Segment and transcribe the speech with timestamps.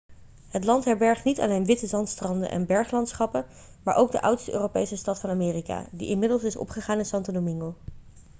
[0.47, 3.45] het land herbergt niet alleen witte zandstranden en berglandschappen
[3.83, 7.75] maar ook de oudste europese stad van amerika die inmiddels is opgegaan in santo domingo